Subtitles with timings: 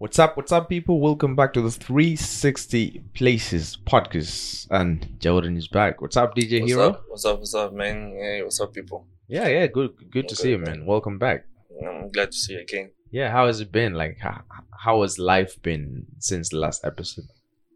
[0.00, 0.34] What's up?
[0.38, 0.98] What's up, people?
[0.98, 4.66] Welcome back to the 360 Places podcast.
[4.70, 6.00] And Jordan is back.
[6.00, 6.88] What's up, DJ What's Hero?
[6.88, 7.04] up?
[7.08, 7.38] What's up?
[7.38, 8.12] What's up, man?
[8.18, 9.06] Hey, what's up, people?
[9.28, 10.78] Yeah, yeah, good, good to Okay, see you, man.
[10.78, 10.86] man.
[10.86, 11.44] Welcome back.
[11.86, 12.92] I'm glad to see you again.
[13.10, 13.92] Yeah, how has it been?
[13.92, 14.40] Like, how,
[14.84, 17.26] how has life been since the last episode?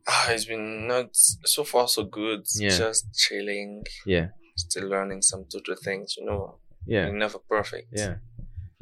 [0.09, 2.47] Ah, it's been not so far so good.
[2.55, 2.71] Yeah.
[2.71, 6.17] Just chilling, Yeah, still learning some tutor things.
[6.17, 7.89] You know, yeah, You're never perfect.
[7.93, 8.17] yeah.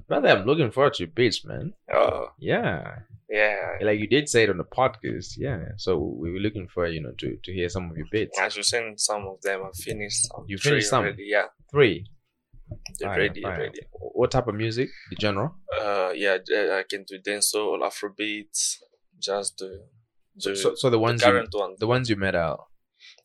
[0.09, 1.75] Brother, I'm looking forward to your beats, man.
[1.93, 2.99] Oh, Yeah,
[3.33, 3.79] yeah.
[3.80, 5.35] like you did say it on the podcast.
[5.36, 8.39] Yeah, so we were looking for you know to to hear some of your bits.
[8.39, 9.63] I should send some of them.
[9.64, 10.45] I finished some.
[10.46, 11.05] You finished some?
[11.05, 11.25] Already.
[11.29, 12.07] Yeah, Three.
[12.99, 13.43] they're ready.
[13.45, 13.81] Ready.
[13.93, 14.89] What type of music?
[15.11, 15.53] The genre?
[15.81, 16.39] Uh, yeah.
[16.81, 18.77] I can do dancehall, Afrobeats,
[19.18, 19.83] just the
[20.36, 21.75] the, So, so the the ones you, current one.
[21.79, 22.67] the ones you made out.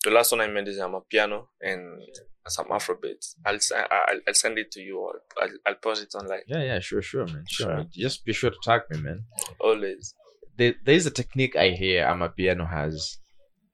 [0.03, 2.01] The last one I made is um, a piano and
[2.49, 3.35] some Afrobeats.
[3.45, 6.41] I'll s- I- I'll, I'll send it to you or I'll, I'll post it online.
[6.47, 7.45] Yeah, yeah, sure, sure, man.
[7.49, 7.67] Sure.
[7.77, 7.85] Sure.
[7.91, 9.23] Just be sure to tag me, man.
[9.59, 10.13] Always.
[10.57, 13.17] There, there's a technique I hear I'm a piano has,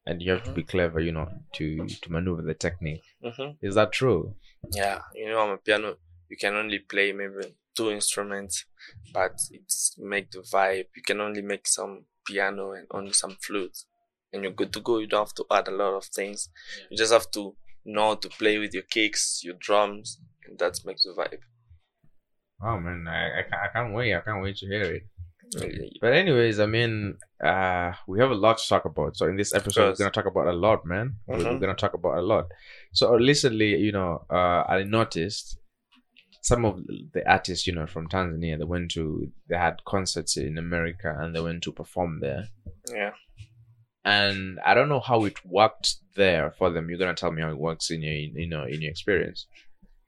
[0.06, 0.56] and you have to Mhm.
[0.56, 3.04] be clever, you know, to to maneuver the technique.
[3.24, 4.36] hmm Is that true?
[4.72, 5.98] Yeah, you know, on a piano,
[6.30, 8.66] you can only play maybe two instruments,
[9.14, 10.88] but it's make the vibe.
[10.96, 13.78] You can only make some piano and only some flute,
[14.32, 14.98] and you're good to go.
[15.00, 16.50] You don't have to add a lot of things.
[16.90, 17.56] You just have to
[17.86, 21.40] know to play with your kicks, your drums, and that makes the vibe.
[22.62, 24.16] Oh man, I, I, can't, I can't wait.
[24.16, 25.04] I can't wait to hear it.
[26.02, 29.16] But anyways, I mean, uh, we have a lot to talk about.
[29.18, 31.18] So in this episode, we're gonna talk about a lot, man.
[31.28, 32.46] We're, we're gonna talk about a lot.
[32.94, 35.58] So recently, you know, uh, I noticed
[36.42, 36.82] some of
[37.14, 41.36] the artists, you know, from Tanzania, they went to, they had concerts in America, and
[41.36, 42.48] they went to perform there.
[42.92, 43.12] Yeah.
[44.06, 46.90] And I don't know how it worked there for them.
[46.90, 49.48] You're gonna tell me how it works in your, you know, in your experience.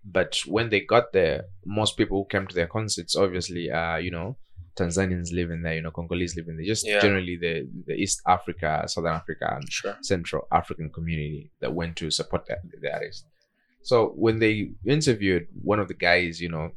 [0.04, 4.12] But when they got there, most people who came to their concerts, obviously, uh, you
[4.12, 4.38] know,
[4.76, 7.00] Tanzanians living there, you know, Congolese living there, just Yeah.
[7.00, 9.98] generally the, the East Africa, Southern Africa, and Sure.
[10.02, 13.26] Central African community that went to support the, the artist.
[13.82, 16.72] So when they interviewed one of the guys, you know,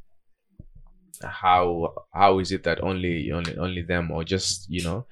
[1.23, 5.05] how how is it that only only only them or just you know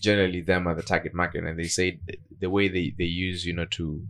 [0.00, 3.44] generally them are the target market and they say th- the way they they use
[3.44, 4.02] you know to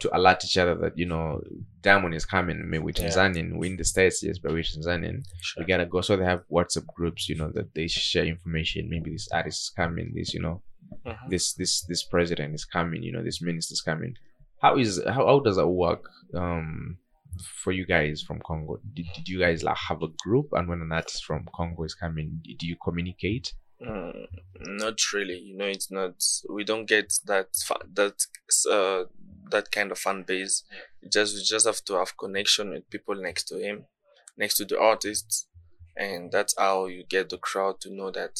[0.00, 1.40] to alert each other that you know
[1.82, 3.08] diamond is coming maybe we're Yeah.
[3.08, 5.62] tanzanian we're in the states yes but we're tanzanian Sure.
[5.62, 9.10] we gotta go so they have whatsapp groups you know that they share information maybe
[9.10, 10.62] this artist is coming this you know
[11.06, 11.30] Mhm.
[11.30, 14.14] this this this president is coming you know this minister is coming
[14.60, 16.02] how is how, how does that work
[16.34, 16.98] um
[17.62, 20.80] for you guys from congo did, did you guys like have a group and when
[20.82, 24.26] an artist from congo is coming do you communicate Mm,
[24.60, 25.38] not really.
[25.38, 26.14] You know, it's not.
[26.48, 28.26] We don't get that fa- that
[28.70, 29.04] uh
[29.50, 30.64] that kind of fan base.
[31.02, 33.84] You just we just have to have connection with people next to him,
[34.36, 35.46] next to the artists,
[35.96, 38.38] and that's how you get the crowd to know that.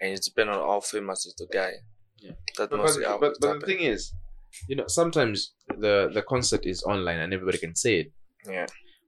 [0.00, 1.72] And it depends on how famous is the guy.
[2.18, 2.32] Yeah.
[2.58, 4.12] That but, must but, but, but the thing is
[4.68, 8.12] you know sometimes the the concert is online and everybody can see it
[8.46, 8.66] Yeah.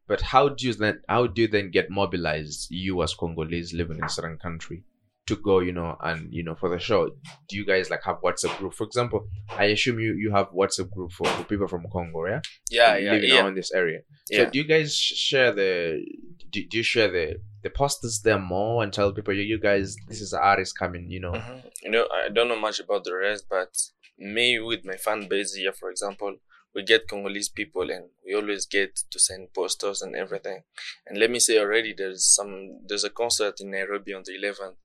[0.09, 3.99] but how do you then how do you then get mobilized you as congolese living
[3.99, 4.85] in a certain country
[5.27, 7.09] to go you know and you know for the show.
[7.49, 8.75] Do you guys like have whatsapp group?
[8.75, 12.41] For example i assume you you have whatsapp group for, for people from congo yeah?
[12.71, 14.01] Yeah, yeah, living yeah, around this area.
[14.29, 14.45] Yeah.
[14.45, 16.05] so do you guys share the
[16.51, 19.97] do, do you share the the posters there more and tell people you, you guys
[20.09, 21.33] this is the artist coming you know?
[21.33, 21.63] Mhm.
[21.83, 23.71] You know, I don't know much about the rest, but
[24.19, 26.37] me with my fan base here, for example,
[26.75, 30.63] we get Congolese people and we always get to send posters and everything.
[31.07, 34.77] And let me say already, there's some there's a concert in Nairobi on the 11th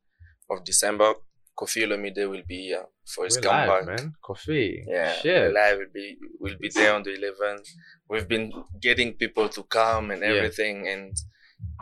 [0.49, 1.13] of December.
[1.57, 3.85] Koffi Olomide will be here for his We're comeback.
[3.85, 7.67] live, man Koffi Yeah, shit live will be will be there on the 11th.
[8.09, 10.29] We've been getting people to come and Yeah.
[10.29, 11.13] everything, and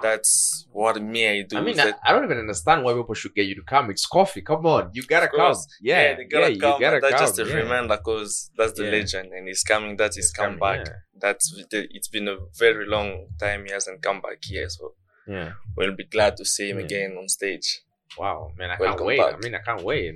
[0.02, 1.58] that's what me I do.
[1.58, 3.90] I mean, I, that- I don't even understand why people should get you to come.
[3.92, 4.44] It's Koffi.
[4.44, 5.40] Come on, you gotta come.
[5.54, 5.68] course.
[5.82, 6.74] Yeah, they gotta yeah, come.
[6.74, 7.24] you gotta that's come.
[7.28, 7.56] just a yeah.
[7.56, 8.92] reminder because that's the Yeah.
[8.92, 9.96] legend and he's coming.
[9.96, 10.88] That's his It's coming, comeback.
[11.20, 14.96] That's the- it's been a very long time he hasn't come back here, so
[15.28, 15.36] Yeah.
[15.36, 15.52] yeah.
[15.76, 16.86] we'll be glad to see him Yeah.
[16.86, 17.82] again on stage.
[18.18, 19.20] Wow, man, I can't wait.
[19.20, 19.36] back.
[19.36, 20.10] I mean, I can't wait.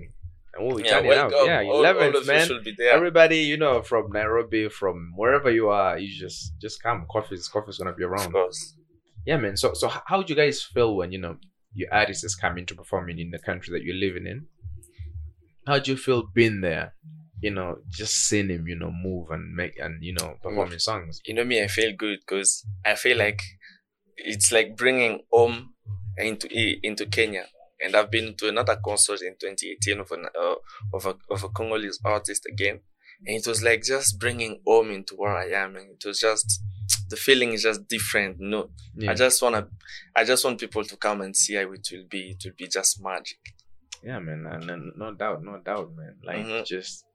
[0.54, 1.32] And we'll be Yeah, turning up.
[1.46, 2.46] Yeah, eleventh, of man.
[2.48, 2.92] should be there.
[2.94, 7.06] Everybody, you know, from Nairobi, from wherever you are, you just just come.
[7.10, 8.32] Koffi's Koffi's gonna be of around.
[8.34, 8.76] course.
[9.26, 9.56] Yeah, man.
[9.56, 11.38] So so how do you guys feel when you know
[11.74, 14.48] your artist is coming to performing in the country that you're living in?
[15.68, 16.96] How do you feel being there?
[17.42, 21.22] You know, just seeing him, you know, move and make and you know performing songs.
[21.26, 23.42] You know me, I feel good because I feel like
[24.18, 25.74] it's like bringing home
[26.18, 26.48] into
[26.84, 27.46] into Kenya.
[27.84, 30.56] And I've been to another concert in 2018 of an uh,
[30.94, 32.80] of a of a Congolese artist again,
[33.26, 36.62] and it was like just bringing home into where I am, and it was just
[37.10, 38.38] the feeling is just different.
[38.40, 39.12] No, Yeah.
[39.12, 39.68] I just wanna,
[40.16, 42.32] I just want people to come and see how it will be.
[42.32, 43.40] It will be just magic.
[44.04, 46.18] Yeah, man, and, and no doubt, no doubt, man.
[46.24, 46.66] Like Mhm.
[46.66, 47.06] just,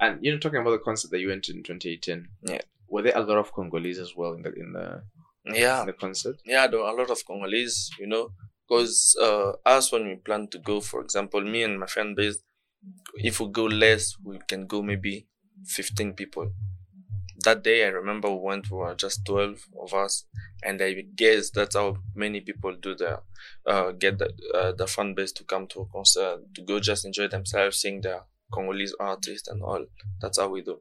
[0.00, 2.28] and you know, talking about the concert that you went to in 2018.
[2.42, 2.60] Yeah.
[2.88, 5.02] Were there a lot of Congolese as well in the in the
[5.46, 6.36] Yeah, in the concert?
[6.44, 8.30] yeah, there were a lot of Congolese, you know,
[8.66, 12.38] because uh, us when we plan to go, for example, me and my fan base,
[13.16, 15.26] if we go less, we can go maybe
[15.66, 16.50] 15 people.
[17.44, 20.24] That day, I remember we went, we were just 12 of us,
[20.62, 23.20] and I guess that's how many people do the,
[23.66, 27.04] uh, get the, uh, the fan base to come to a concert, to go just
[27.04, 28.22] enjoy themselves, seeing the
[28.52, 29.84] Congolese artists and all.
[30.20, 30.80] That's how we do.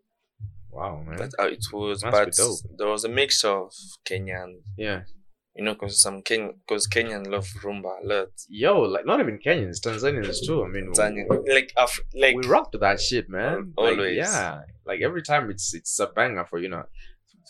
[0.71, 1.17] Wow, man.
[1.17, 2.03] That's how it was.
[2.03, 3.73] Must but there was a mix of
[4.05, 5.01] Kenyan yeah.
[5.55, 8.29] You know, because some Ken, because Kenyan love rumba a lot.
[8.49, 10.63] Yo, like not even Kenyans, Tanzanians too.
[10.63, 13.73] I mean, Tanzania, like Af- like we rock to that shit, man.
[13.77, 14.17] Al- Like, always.
[14.17, 14.61] yeah.
[14.85, 16.83] Like every time it's it's a banger for you know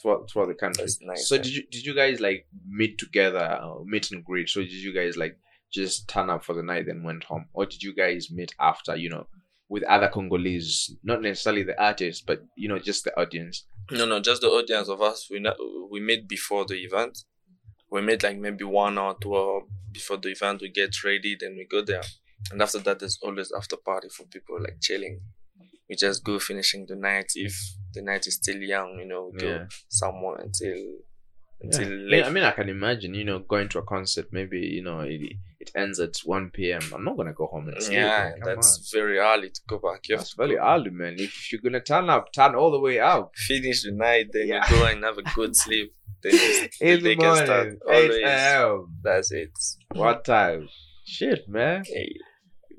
[0.02, 0.86] throughout, throughout the country.
[1.02, 1.44] Nice, so man.
[1.44, 4.50] did you did you guys like meet together, or meet and greet?
[4.50, 5.38] So did you guys like
[5.72, 8.96] just turn up for the night and went home, or did you guys meet after?
[8.96, 9.28] You know,
[9.70, 13.66] with other Congolese, not necessarily the artists, but you know, just the audience.
[13.92, 15.28] no, no, just the audience of us.
[15.32, 15.56] We not,
[15.90, 17.24] we met before the event.
[17.94, 19.62] We met like maybe one or two hour
[19.92, 20.62] before the event.
[20.62, 22.02] We get ready, then we go there,
[22.52, 25.22] and after that, there's always after party for people like chilling.
[25.90, 27.54] We just go finishing the night if
[27.94, 29.30] the night is still young, you know.
[29.32, 29.66] We go Yeah.
[29.90, 30.76] somewhere until
[31.62, 32.10] until Yeah.
[32.12, 32.24] late.
[32.26, 34.28] I mean, I can imagine, you know, going to a concert.
[34.32, 35.22] Maybe you know it,
[35.60, 36.82] it ends at one p.m.
[36.94, 37.98] I'm not gonna go home and sleep.
[38.00, 38.32] yeah.
[38.32, 40.10] Come that's very early to go back.
[40.10, 40.64] You That's very go.
[40.72, 41.16] early, man.
[41.20, 43.36] If you're gonna turn up, turn all the way up.
[43.36, 44.64] finish the night, then Yeah.
[44.70, 45.94] you go and have a good sleep.
[46.24, 47.68] Then you- In the they can start.
[47.92, 48.88] eight a.m.
[49.04, 49.52] That's it.
[49.94, 50.70] What time?
[51.06, 51.84] Shit, man.
[51.86, 52.14] Hey,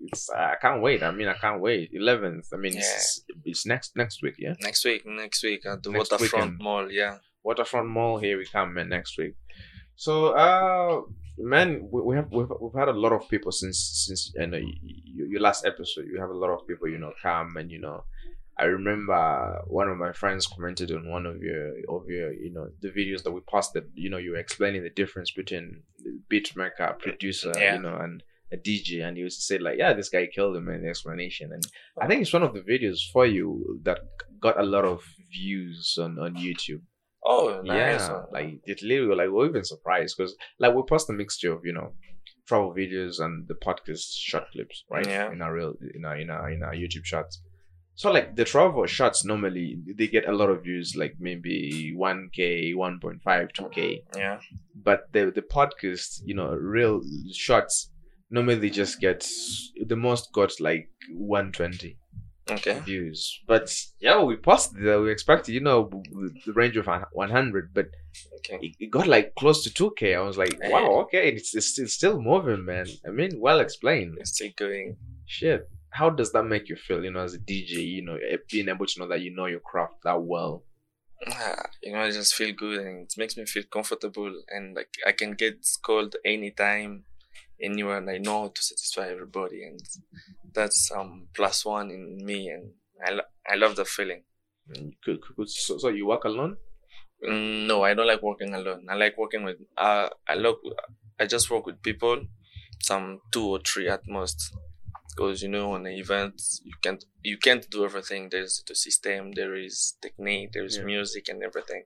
[0.06, 1.02] It's, I can't wait.
[1.02, 1.90] I mean, I can't wait.
[1.92, 2.46] Eleventh.
[2.52, 4.54] I mean, it's, it's next next week, yeah.
[4.60, 6.60] next week, next week at the Next Waterfront.
[6.60, 6.90] Mall.
[6.90, 7.18] Yeah.
[7.42, 8.18] Waterfront Mall.
[8.18, 8.88] Here we come, man.
[8.88, 9.34] Next week.
[9.96, 10.12] So,
[10.46, 11.02] uh,
[11.38, 14.58] man, we, we have we've, we've had a lot of people since since you know
[14.58, 16.06] y- y- your last episode.
[16.10, 18.04] You have a lot of people, you know, come and you know.
[18.56, 22.68] I remember one of my friends commented on one of your of your you know
[22.80, 23.84] the videos that we posted.
[23.94, 27.74] You know, you were explaining the difference between the beat maker, producer, Yeah.
[27.76, 28.22] you know, and
[28.52, 30.88] a DJ, and he used to say like, "Yeah, this guy killed him." in the
[30.88, 31.64] explanation, and
[32.00, 33.98] I think it's one of the videos for you that
[34.40, 35.02] got a lot of
[35.32, 36.82] views on on YouTube.
[37.26, 38.02] Oh, nice.
[38.02, 41.62] Yeah, like it literally like we're even surprised because like we post a mixture of
[41.64, 41.94] you know
[42.46, 45.06] travel videos and the podcast short clips, right?
[45.06, 45.32] Yeah.
[45.32, 47.40] In our real in our in our in our YouTube shots.
[47.96, 52.28] So like the travel shots normally they get a lot of views, like maybe one
[52.34, 54.02] k, one point five, two k.
[54.16, 54.40] yeah.
[54.74, 57.00] But the the podcast, you know, real
[57.32, 57.90] shots
[58.30, 59.26] normally just get
[59.86, 61.96] the most got like one twenty
[62.50, 62.78] Okay.
[62.80, 63.40] views.
[63.46, 65.88] But yeah, we posted that we expected, you know,
[66.44, 67.86] the range of 100, but
[68.40, 68.74] Okay.
[68.78, 70.14] it, got like close to 2k.
[70.14, 72.86] I was like, wow, okay, it's, it's, it's still moving, man.
[73.06, 74.18] I mean, well explained.
[74.20, 74.96] It's still going.
[75.24, 75.66] Shit.
[75.94, 78.68] How does that make you feel, you know, as a DJ, you know, eh, being
[78.68, 80.64] able to know that you know your craft that well?
[81.26, 84.92] Ah, You know, I just feel good and it makes me feel comfortable and like
[85.06, 85.56] I can get
[85.86, 87.04] called anytime,
[87.68, 89.80] anywhere, and I know how to satisfy everybody, and
[90.56, 92.64] that's um plus one in me, and
[93.06, 94.22] I lo- I love the feeling.
[95.02, 96.56] Could- could- could- So, so you work alone?
[97.22, 98.86] Mm, no, I don't like working alone.
[98.88, 99.58] I like working with.
[99.76, 100.58] Uh, I look.
[101.20, 102.16] I just work with people,
[102.90, 104.38] some two or three at most,
[105.14, 108.28] because you know on an event you can't you can't do everything.
[108.30, 110.84] There's the system, there is technique, there is Yeah.
[110.84, 111.84] music and everything.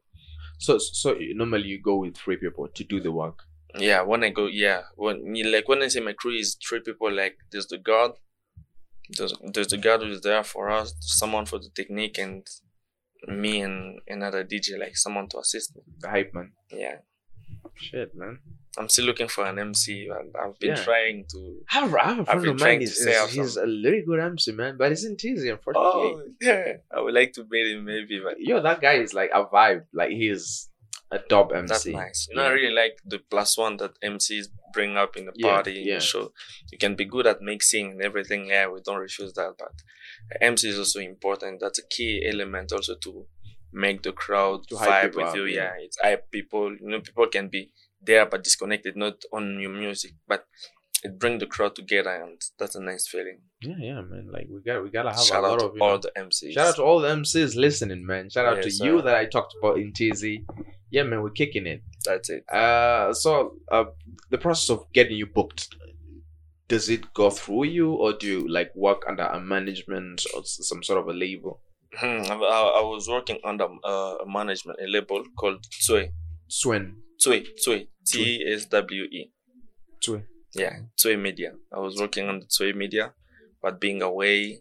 [0.59, 3.45] So, so normally you go with three people to do the work.
[3.79, 5.17] Yeah, when I go, yeah, when
[5.53, 8.13] like when I say my crew is three people, like there's the guard,
[9.17, 12.47] there's there's the guard who's there for us, someone for the technique, and
[13.27, 15.83] me and another DJ, like someone to assist me.
[16.01, 16.53] The hype man.
[16.73, 16.97] Yeah.
[17.81, 18.39] Shit, man.
[18.77, 20.85] I'm still looking for an MC, and I've been Yeah.
[20.85, 21.61] trying to.
[21.73, 22.87] I have, I have a I've friend been trying mine.
[22.87, 25.91] to He's, say he's, a very good MC, man, but it's not easy, unfortunately.
[26.15, 29.31] Oh yeah, I would like to meet him maybe, but Yo, that guy is like
[29.35, 29.85] a vibe.
[29.93, 30.69] Like he's
[31.11, 31.67] a top MC.
[31.73, 32.29] that's nice.
[32.31, 35.51] You know, I really like the plus one that MCs bring up in the Yeah,
[35.55, 35.95] party yeah.
[35.95, 36.33] the show.
[36.71, 38.49] You can be good at mixing and everything.
[38.49, 39.73] Yeah, we don't refuse that, but
[40.43, 41.61] MC is also important.
[41.61, 43.27] That's a key element also to
[43.73, 45.45] make the crowd To vibe with up, you.
[45.45, 45.73] yeah.
[45.79, 45.85] Yeah.
[45.85, 46.75] it's hype people.
[46.75, 47.71] You know, people can be
[48.03, 50.47] there but disconnected, not on your music, but
[51.05, 53.39] it brings the crowd together, and that's a nice feeling.
[53.61, 54.29] Yeah, yeah, man.
[54.33, 56.13] Like we got we gotta have Shout a out lot to of all know, the
[56.17, 56.53] MCs.
[56.53, 58.31] shout out to all the MCs listening, man.
[58.31, 60.25] Shout out to Yes, you that I talked about in TZ.
[60.91, 61.83] Yeah, man, we're kicking it.
[62.05, 62.49] That's it.
[62.49, 63.85] Uh, so uh,
[64.31, 65.69] the process of getting you booked,
[66.67, 70.83] does it go through you, or do you like work under a management or some
[70.83, 71.61] sort of a label?
[71.95, 76.13] Hmm, I, I was working under uh, a management, a label called Tsui.
[76.49, 79.31] Swin, Tsui, Tsui, T S W E.
[80.03, 80.23] Tsui.
[80.55, 81.53] Yeah, Tsui Media.
[81.73, 83.13] I was working on the Tsui Media,
[83.63, 84.61] but being away,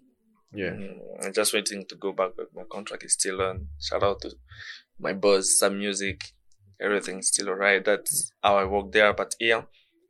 [0.54, 0.72] Yeah.
[0.72, 2.32] mm, I'm just waiting to go back.
[2.38, 3.68] But my contract is still on.
[3.82, 4.32] Shout out to
[5.00, 6.34] my boss, some music,
[6.82, 7.84] everything's still alright.
[7.84, 9.14] That's how I work there.
[9.14, 9.64] But yeah,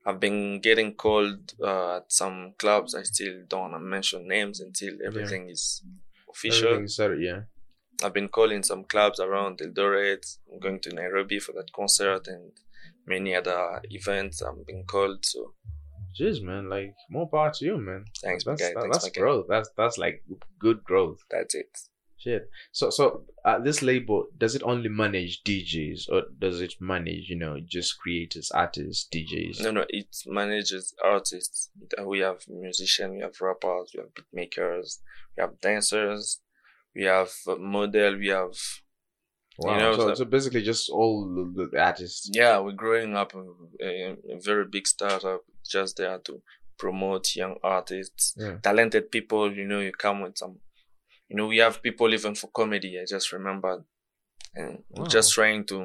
[0.05, 2.95] I've been getting called uh, at some clubs.
[2.95, 5.83] I still don't want to mention names until everything is
[6.29, 6.87] official.
[6.87, 7.41] Started, yeah.
[8.03, 10.37] I've been calling some clubs around Eldoret.
[10.51, 12.51] I'm going to Nairobi for that concert and
[13.07, 14.41] many other events.
[14.41, 15.25] I've been called.
[15.25, 15.53] So
[16.19, 18.05] Jeez, man, like more power to you, man.
[18.23, 19.45] thanks, That's that- Thanks, that's growth.
[19.49, 20.23] That's that's like
[20.59, 21.19] good growth.
[21.29, 21.77] That's it.
[22.19, 22.49] Shit.
[22.71, 27.37] So so uh, this label does it only manage DJs or does it manage you
[27.37, 29.61] know just creators, artists, DJs?
[29.61, 31.69] No, no, it manages artists.
[32.03, 34.99] We have musicians, we have rappers, we have beat makers,
[35.37, 36.39] we have dancers,
[36.95, 38.55] we have model, we have
[39.59, 39.73] Wow.
[39.73, 42.29] you know, so, so- so basically just all the, the artists.
[42.31, 42.59] yeah.
[42.59, 43.43] We're growing up a,
[43.83, 46.41] a, a very big startup, just there to
[46.77, 48.57] promote young artists, Yeah.
[48.61, 49.51] talented people.
[49.51, 50.57] You know, you come with some.
[51.29, 52.99] You know, we have people even for comedy.
[52.99, 53.83] I just remember
[54.55, 55.05] eh, and Wow.
[55.07, 55.77] just trying to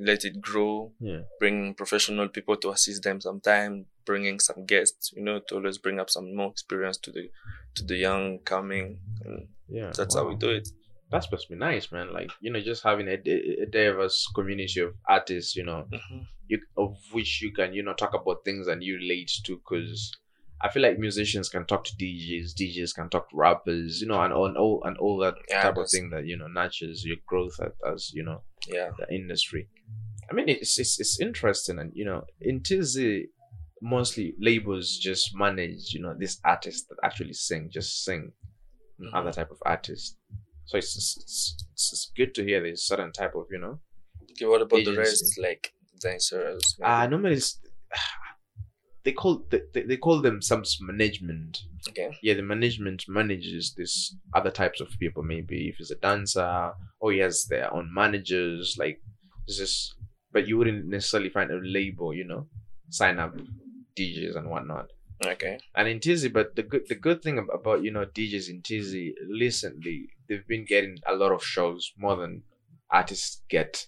[0.00, 0.92] let it grow.
[1.00, 1.22] Yeah.
[1.40, 6.00] bring professional people to assist them sometime bringing some guests you know to always bring
[6.00, 7.30] up some more experience to the
[7.76, 9.92] to the young coming and Yeah.
[9.96, 10.68] that's how we do it
[11.10, 12.08] That's supposed to be nice, man.
[12.18, 13.18] Like you know, just having a,
[13.64, 16.20] a diverse community of artists, you know, mm-hmm.
[16.48, 20.10] you of which you can you know talk about things and you relate to because
[20.62, 24.20] I feel like musicians can talk to DJs, DJs can talk to rappers, you know,
[24.22, 27.04] and all and all, and all that Yeah, type of thing that you know nurtures
[27.04, 29.68] your growth as, as you know yeah the industry.
[30.30, 33.30] I mean, it's it's, it's interesting, and you know, in Tizzy,
[33.82, 38.32] mostly labels just manage you know these artists that actually sing, just sing,
[38.98, 39.12] Mhm.
[39.14, 40.16] other type of artists.
[40.66, 41.16] So it's it's,
[41.72, 43.80] it's it's good to hear this certain type of you know
[44.30, 47.10] okay what about the rest like dancers Ah, maybe?
[47.10, 47.58] normally it's,
[49.04, 51.62] they call they, they, call them some management.
[51.88, 55.22] okay Yeah, the management manages this other types of people.
[55.22, 58.76] Maybe if it's a dancer, or he has their own managers.
[58.78, 59.00] Like
[59.46, 59.94] this is,
[60.32, 62.46] but you wouldn't necessarily find a label, you know,
[62.90, 63.34] sign up
[63.98, 64.86] DJs and whatnot.
[65.26, 68.62] okay And in Tizzy, but the good the good thing about you know DJs in
[68.62, 72.42] Tizzy recently they've been getting a lot of shows more than
[72.90, 73.86] artists get.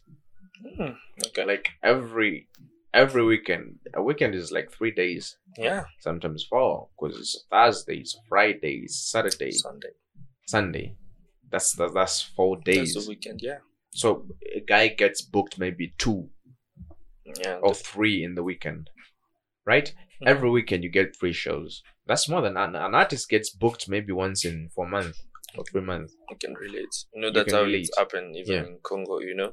[0.77, 0.93] Hmm,
[1.27, 2.49] okay Like every
[2.95, 8.17] every weekend, a weekend is like three days yeah sometimes four because it's Thursday, it's
[8.29, 9.91] Friday, it's Saturday, sunday
[10.47, 10.97] Sunday.
[11.51, 12.95] That's that's, that's four days.
[12.95, 13.59] that's the weekend yeah
[13.91, 16.31] So a guy gets booked maybe two
[17.25, 18.91] yeah or three in the weekend,
[19.67, 19.93] right?
[20.21, 20.29] Mhm.
[20.29, 21.83] Every weekend you get three shows.
[22.07, 25.23] That's more than an, an artist gets booked maybe once in four months
[25.57, 26.15] or three months.
[26.31, 26.95] I can relate.
[27.15, 27.89] You know, You that's can how relate.
[27.89, 28.65] it's happened even Yeah.
[28.67, 29.53] in Congo, you know.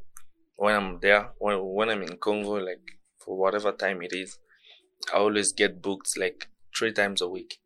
[0.55, 2.86] When I'm there, when when I'm in Congo, like
[3.24, 4.38] for whatever time it is,
[5.13, 6.48] I always get booked like
[6.78, 7.60] three times a week.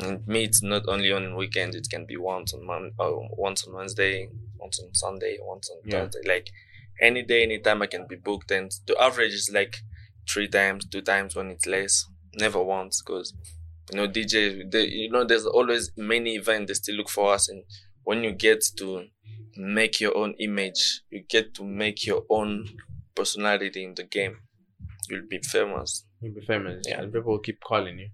[0.00, 3.66] And me, it's not only on weekends, it can be once on Mon- uh, once
[3.66, 6.04] on Wednesday, once on Sunday, once on Yeah.
[6.04, 6.20] Thursday.
[6.26, 6.50] Like
[7.00, 8.50] any day, anytime I can be booked.
[8.50, 9.76] And the average is like
[10.28, 12.06] three times, two times when it's less.
[12.34, 13.34] Never once because
[13.90, 17.48] you know DJ they, you know there's always many events they still look for us
[17.48, 17.64] and
[18.04, 19.06] when you get to
[19.56, 22.68] make your own image you get to make your own
[23.14, 24.36] personality in the game
[25.08, 27.00] you'll be famous You'll be famous, Yeah.
[27.00, 28.10] and people will keep calling you.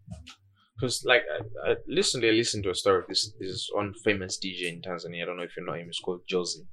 [0.76, 4.38] Because like I, I recently I listened to a story of this this one famous
[4.38, 5.22] DJ in Tanzania.
[5.22, 5.88] I don't know if you know him.
[5.88, 6.68] It's called Josie.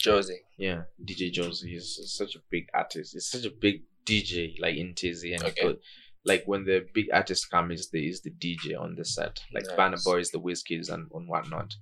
[0.00, 1.70] Josie Yeah, DJ Josie.
[1.70, 3.12] He's such a big artist.
[3.12, 5.76] He's such a big DJ, like in Tizzy and Okay.
[6.24, 9.66] Like when the big artists come, is the is the DJ on the set, like
[9.66, 9.76] Nice.
[9.76, 11.74] Banner Boys, the Whiskies, and and whatnot.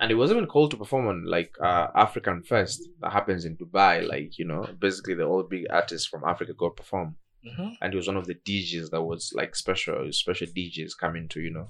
[0.00, 3.56] And he was even called to perform on like uh African Fest that happens in
[3.56, 4.06] Dubai.
[4.06, 7.16] Like you know, basically the all big artists from Africa go perform.
[7.46, 7.68] mm-hmm.
[7.80, 11.40] And he was one of the DJs that was like special special DJs coming to
[11.40, 11.68] you know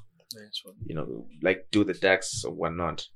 [0.86, 3.06] you know, like do the decks or whatnot.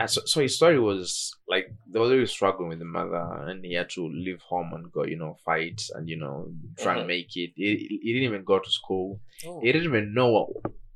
[0.00, 3.64] And so, so his story was like they were really struggling with the mother, and
[3.64, 6.98] he had to leave home and go, you know, fight and you know try Mhm.
[6.98, 7.52] and make it.
[7.54, 9.20] He, he didn't even go to school.
[9.46, 9.60] Oh.
[9.62, 10.52] He didn't even know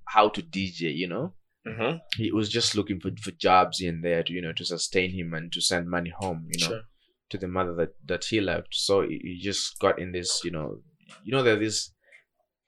[0.07, 0.95] how to DJ.
[0.95, 1.35] You know,
[1.67, 1.97] mm-hmm.
[2.17, 5.35] he was just looking for for jobs in there to you know to sustain him
[5.35, 6.49] and to send money home.
[6.53, 6.83] You know, Sure.
[7.31, 8.75] to the mother that that he left.
[8.75, 10.81] So he, he just got in this, you know,
[11.25, 11.93] you know, there are these,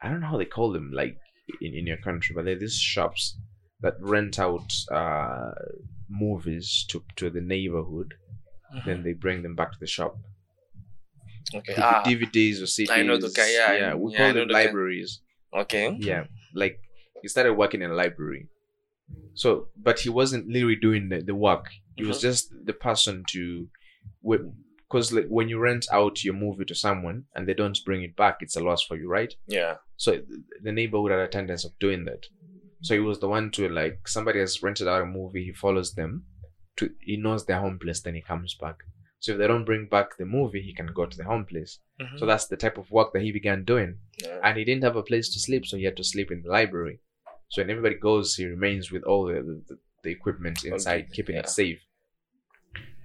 [0.02, 1.16] I don't know how they call them, like
[1.60, 3.36] in, in your country, but there are these shops
[3.80, 5.50] that rent out uh
[6.08, 8.14] movies to to the neighborhood.
[8.86, 10.16] Then they bring them back to the shop.
[11.54, 12.90] okay D- ah, DVDs or CDs.
[12.90, 15.20] I know the kind, yeah, yeah, we yeah, call them libraries.
[15.62, 16.78] okay Yeah, like
[17.20, 18.48] he started working in a library.
[19.34, 21.66] So, but he wasn't literally doing the, the work.
[21.96, 22.22] He was Mhm.
[22.22, 23.68] just the person to,
[24.88, 28.16] because like when you rent out your movie to someone and they don't bring it
[28.16, 29.34] back, it's a loss for you, right?
[29.46, 30.24] yeah So th-
[30.62, 32.26] the neighborhood had a tendency of doing that.
[32.82, 35.44] So he was the one to like somebody has rented out a movie.
[35.44, 36.24] He follows them.
[36.78, 38.00] To he knows their home place.
[38.00, 38.76] Then he comes back.
[39.20, 41.78] So if they don't bring back the movie, he can go to the home place.
[42.00, 42.18] Mhm.
[42.18, 43.98] So that's the type of work that he began doing.
[44.24, 44.40] Yeah.
[44.42, 46.50] And he didn't have a place to sleep, so he had to sleep in the
[46.50, 46.98] library.
[47.52, 49.34] So when everybody goes, he remains with all the
[49.68, 51.42] the, the equipment inside, Okay, keeping yeah.
[51.42, 51.80] it safe.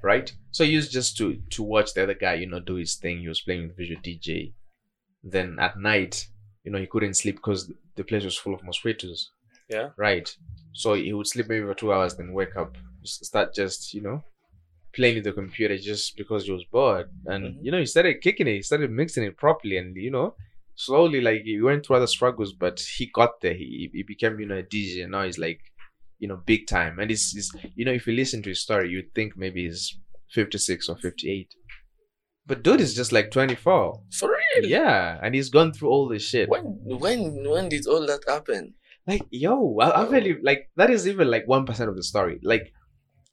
[0.01, 0.31] Right.
[0.51, 3.19] So he used just to to watch the other guy, you know, do his thing.
[3.19, 4.53] He was playing with visual DJ.
[5.23, 6.27] Then at night,
[6.63, 9.31] you know, he couldn't sleep because the place was full of mosquitoes.
[9.69, 9.89] Yeah.
[9.97, 10.33] Right.
[10.73, 14.23] So he would sleep maybe for two hours, then wake up, start just you know
[14.93, 17.09] playing with the computer just because he was bored.
[17.25, 17.63] And Mhm.
[17.65, 20.35] you know, he started kicking it, he started mixing it properly, and you know,
[20.77, 23.53] slowly like he went through other struggles, but he got there.
[23.53, 25.60] He he became you know a DJ, and now he's like
[26.19, 27.00] you know big time.
[27.00, 30.00] And it's, it's you know if you listen to his story, you'd think maybe he's
[30.29, 31.53] fifty six or fifty eight.
[32.46, 34.01] But dude is just like 24.
[34.17, 34.69] For real?
[34.69, 36.48] Yeah, and he's gone through all this shit.
[36.48, 38.75] When when when did all that happen?
[39.05, 42.39] Like, yo, I, I really like that is even like one percent of the story.
[42.43, 42.72] Like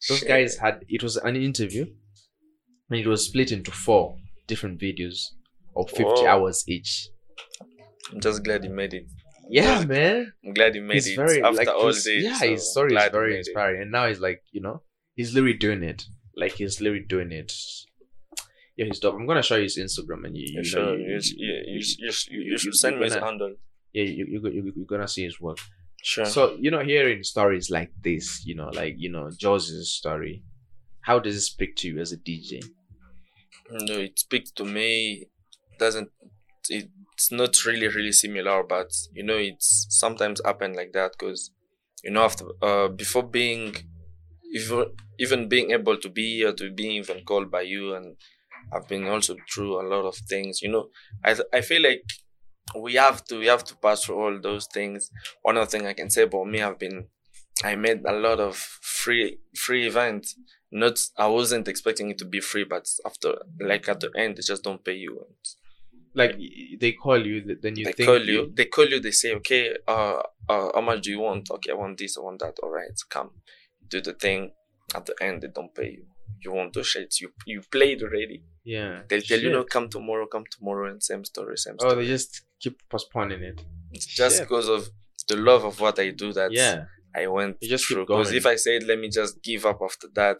[0.09, 0.29] those Shit.
[0.29, 1.87] guys had it was an interview,
[2.91, 4.17] and it was split into four
[4.49, 5.27] different videos
[5.77, 6.27] of fifty Whoa.
[6.27, 7.09] hours each.
[8.13, 9.07] I'm just glad he made it.
[9.49, 10.33] Yeah, man.
[10.45, 12.07] I'm glad he made He's it very after like all this.
[12.09, 13.39] yeah, so his story is very it.
[13.39, 14.83] inspiring, and now he's like, you know,
[15.15, 16.05] he's literally doing it.
[16.37, 17.53] Like he's literally doing it.
[18.77, 19.15] Yeah, he's dope.
[19.15, 21.39] I'm gonna show you his Instagram, and you, you You know, should, you, you, should-
[21.39, 23.55] you, you, should- you, should- you you- should you- send me his handle.
[23.93, 25.59] yeah, you, you, you, you're gonna see his work.
[26.03, 26.25] Sure.
[26.25, 30.43] So you know, hearing stories like this, you know, like you know, Jaws' story,
[31.03, 32.63] how does it speak to you as a DJ?
[33.71, 35.27] no, it speaks to me.
[35.79, 36.09] Doesn't
[37.15, 41.51] it's not really really similar, but you know it's sometimes happen like that because
[42.03, 43.75] you know after uh before being
[44.53, 44.87] even
[45.19, 48.17] even being able to be here to being even called by you and
[48.73, 50.63] I've been also through a lot of things.
[50.63, 50.89] You know,
[51.25, 52.05] I I feel like
[52.77, 55.11] we have to we have to pass through all those things.
[55.43, 57.07] One other thing I can say about me, I've been
[57.63, 60.37] I made a lot of free free events.
[60.73, 64.43] Not I wasn't expecting it to be free, but after like at the end, they
[64.43, 65.27] just don't pay you.
[66.15, 66.39] Like
[66.81, 69.77] they call you, then you they think call you, they call you, they say, okay,
[69.89, 71.51] uh, uh, how much do you want?
[71.51, 72.55] Okay, I want this, I want that.
[72.63, 73.31] All right, come,
[73.89, 74.53] do the thing.
[74.95, 76.05] At the end, they don't pay you.
[76.45, 78.43] You want those shits, you you played already.
[78.65, 79.01] yeah.
[79.09, 81.93] They'll tell you, no, come tomorrow, come tomorrow, and same story, same story.
[81.93, 83.61] Oh, they just keep postponing it.
[83.93, 84.49] It's just Shit.
[84.49, 84.89] because of
[85.29, 86.85] the love of what I do that yeah.
[87.17, 88.05] I went You just through.
[88.07, 90.39] Because if I said, let me just give up after that,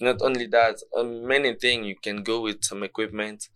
[0.00, 3.48] not only that, um, many things you can go with some equipment,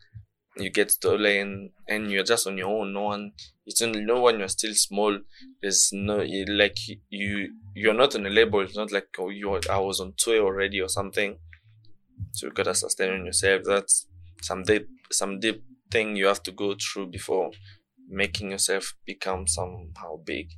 [0.57, 2.93] you get stolen, and you're just on your own.
[2.93, 3.33] No one,
[3.67, 4.39] it's only no one.
[4.39, 5.19] You're still small.
[5.61, 6.79] There's no like
[7.11, 7.55] you.
[7.75, 8.61] You're not on a label.
[8.61, 9.59] It's not like oh, you.
[9.71, 11.39] I was on tour already or something.
[12.33, 13.63] So you gotta sustain on yourself.
[13.65, 14.07] That's
[14.43, 17.51] some deep, some deep thing you have to go through before
[18.09, 20.51] making yourself become somehow big.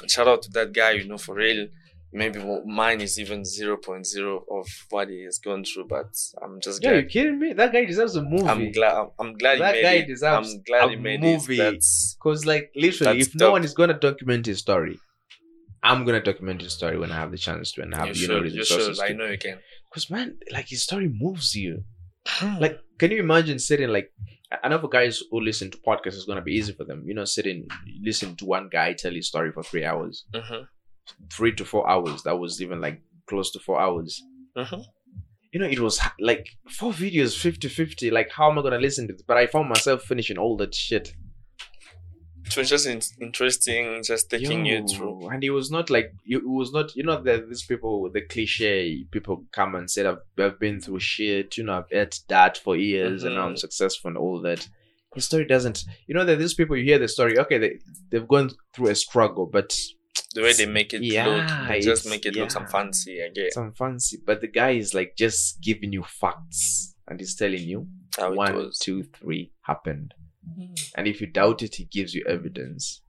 [0.00, 1.68] And shout out to that guy, you know, for real.
[2.12, 6.06] Maybe w- mine is even 0.0 of what he has gone through, but
[6.42, 7.04] I'm just Yeah, glad.
[7.04, 7.52] you kidding me?
[7.54, 8.46] That guy deserves a movie.
[8.48, 8.94] I'm glad.
[8.96, 10.06] I'm, I'm glad That he guy it.
[10.08, 11.80] deserves I'm glad a he made movie.
[12.22, 14.98] Cause like literally, if no one is gonna document his story,
[15.82, 18.28] I'm gonna document his story when I have the chance to and have you you,
[18.28, 19.00] know the You should.
[19.00, 19.58] I know you can.
[19.92, 21.84] Cause man, like his story moves you.
[22.60, 24.12] Like, can you imagine sitting like?
[24.62, 27.04] I- know for guys who listen to podcasts, it's gonna be easy for them.
[27.06, 27.66] You know, sitting
[28.02, 30.64] listen to one guy tell his story for three hours, hmm
[31.32, 32.22] three to four hours.
[32.24, 34.22] That was even like close to four hours.
[34.56, 34.80] hmm
[35.54, 38.10] you know, it was like four videos 50 50.
[38.10, 39.20] Like, how am I gonna listen to this?
[39.22, 41.12] But I found myself finishing all that shit.
[42.46, 45.28] It was just in- interesting, just taking you through.
[45.28, 49.04] And it was not like, it was not, you know, that these people, the cliche,
[49.10, 52.76] people come and say, I've, I've been through shit, you know, I've ate that for
[52.76, 53.58] years and now I'm Mhm.
[53.58, 54.68] successful and all that.
[55.14, 57.78] His story doesn't, you know, that these people, you hear the story, okay, they,
[58.10, 59.78] they've gone through a struggle, but
[60.34, 63.22] The way they make it Yeah, look, they just make it look some fancy.
[63.22, 64.18] I get some fancy.
[64.24, 67.86] But the guy is like just giving you facts and he's telling you,
[68.18, 68.78] how it one, was.
[68.78, 70.14] two, three happened.
[70.96, 73.00] And if you doubt it, he gives you evidence.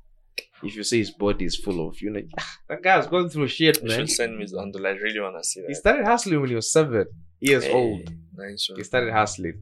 [0.61, 2.21] If you say his body is full of, you know,
[2.69, 3.99] that guy's going through shit, You man.
[3.99, 4.85] should send me the handle.
[4.87, 5.67] I really wanna see that.
[5.67, 7.05] He started hustling when he was seven
[7.41, 8.09] years Hey, old.
[8.35, 8.77] Nice one.
[8.79, 9.61] He started hustling.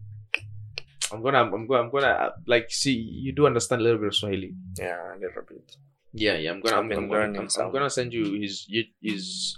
[1.11, 4.07] I'm gonna, I'm gonna, I'm gonna, uh, like, see, you do understand a little bit
[4.07, 4.53] of Swahili.
[4.77, 5.75] Yeah, a little bit.
[6.13, 6.51] Yeah, yeah.
[6.51, 8.67] I'm gonna, I'm, I'm, gonna, I'm, I'm gonna send you his,
[9.01, 9.57] his,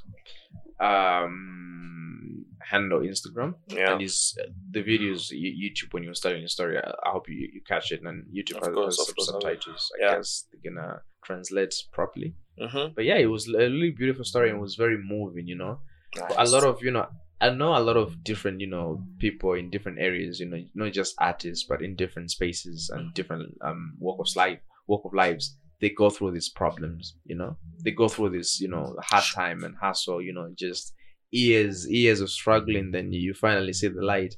[0.79, 3.93] um, handle Instagram Yeah.
[3.93, 6.77] and his uh, the videos YouTube when you were starting your story.
[6.77, 9.33] I, I hope you, you catch it and YouTube Of has, course, has course, I
[9.33, 9.41] will.
[9.41, 9.91] subtitles.
[9.99, 10.15] I Yeah.
[10.17, 12.35] guess they're gonna translate properly.
[12.59, 12.93] Mm-hmm.
[12.95, 15.47] But yeah, it was a really beautiful story and was very moving.
[15.47, 15.79] You know,
[16.15, 16.33] Nice.
[16.37, 17.07] a lot of you know.
[17.41, 20.93] I know a lot of different, you know, people in different areas, you know, not
[20.93, 25.57] just artists, but in different spaces and different um walk of life, walk of lives.
[25.83, 27.15] They go through these problems.
[27.25, 27.51] You know,
[27.83, 30.21] they go through this you know hard time and hassle.
[30.27, 30.93] You know, just
[31.31, 32.91] years years of struggling.
[32.91, 34.33] Then you finally see the light.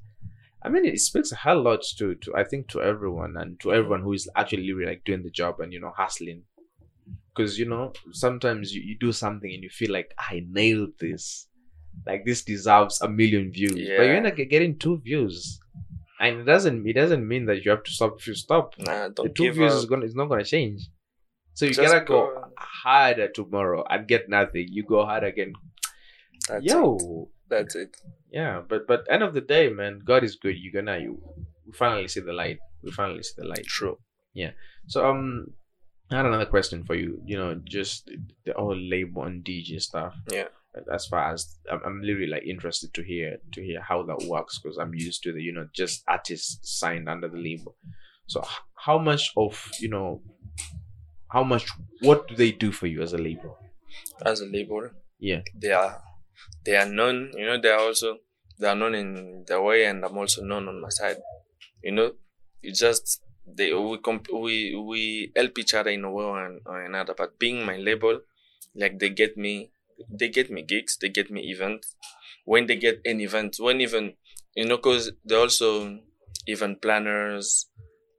[0.64, 3.68] I mean, it speaks a hell lot to to I think to everyone and to
[3.78, 6.42] everyone who is actually really like doing the job and you know hustling.
[7.32, 11.48] Because you know sometimes you, you do something and you feel like I nailed this,
[12.08, 15.60] like this deserves a million views, but you end up getting two views,
[16.20, 18.74] and it doesn't it doesn't mean that you have to stop if you stop.
[18.80, 19.80] Nah, The two views up.
[19.80, 20.80] is gonna is not gonna change.
[21.56, 22.48] So you Just gotta go, go.
[22.58, 24.68] harder tomorrow and get nothing.
[24.70, 25.54] You go hard again.
[26.48, 27.28] That's Yo, it.
[27.50, 27.98] That's it.
[28.32, 30.56] yeah, but but end of the day, man, God is good.
[30.58, 31.22] You're gonna you
[31.65, 32.60] we finally see the light.
[32.84, 33.65] We finally see the light.
[33.65, 33.98] True.
[34.34, 34.52] Yeah.
[34.88, 35.54] So um
[36.12, 37.20] I had another question for you.
[37.26, 38.12] You know, just
[38.46, 40.13] the whole label and DJ stuff.
[40.32, 40.50] Yeah.
[40.94, 44.60] As far as I'm, I'm literally like interested to hear to hear how that works
[44.60, 47.76] because I'm used to the you know just artists signed under the label.
[48.28, 48.44] So
[48.76, 50.22] how much of you know
[51.32, 51.68] how much
[52.02, 53.58] what do they do for you as a label?
[54.26, 55.42] As a label, Yeah.
[55.54, 56.02] they are
[56.66, 57.32] they are known.
[57.36, 58.18] You know, they are also
[58.60, 61.18] they are known in their way, and I'm also known on my side.
[61.84, 62.12] You know,
[62.62, 66.62] it's just they we comp- we we help each other in a way or, an-
[66.66, 67.14] or another.
[67.18, 68.22] But being my label,
[68.76, 69.72] like they get me,
[70.10, 71.96] they get me gigs, they get me events.
[72.46, 74.14] When they get an event, when even
[74.56, 76.00] you know, cause they also
[76.48, 77.68] event planners.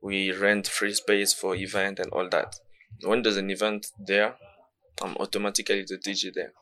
[0.03, 2.55] We rent free space for event and all that.
[3.03, 4.37] When there's an event there,
[5.03, 6.53] I'm automatically the DJ there.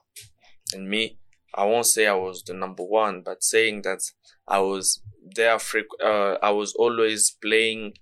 [0.72, 1.18] And me,
[1.54, 4.00] I won't say I was the number one, but saying that
[4.48, 5.02] I was
[5.36, 7.94] there, freq- uh, I was always playing.